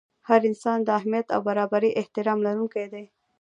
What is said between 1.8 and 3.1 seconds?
احترام لرونکی دی.